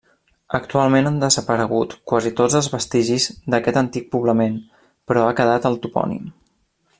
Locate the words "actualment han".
0.59-1.19